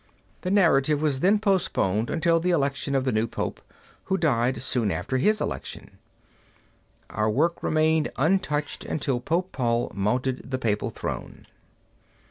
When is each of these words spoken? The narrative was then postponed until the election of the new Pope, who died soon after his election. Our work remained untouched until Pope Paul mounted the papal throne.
The 0.41 0.49
narrative 0.49 0.99
was 0.99 1.19
then 1.19 1.37
postponed 1.37 2.09
until 2.09 2.39
the 2.39 2.49
election 2.49 2.95
of 2.95 3.03
the 3.05 3.11
new 3.11 3.27
Pope, 3.27 3.61
who 4.05 4.17
died 4.17 4.59
soon 4.59 4.89
after 4.91 5.17
his 5.19 5.39
election. 5.39 5.99
Our 7.11 7.29
work 7.29 7.61
remained 7.61 8.11
untouched 8.15 8.83
until 8.83 9.19
Pope 9.19 9.51
Paul 9.51 9.91
mounted 9.93 10.49
the 10.49 10.57
papal 10.57 10.89
throne. 10.89 11.45